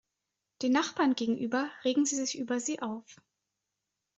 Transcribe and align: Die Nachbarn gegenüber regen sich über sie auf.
Die 0.63 0.69
Nachbarn 0.69 1.13
gegenüber 1.13 1.69
regen 1.83 2.07
sich 2.07 2.35
über 2.35 2.59
sie 2.59 2.81
auf. 2.81 3.21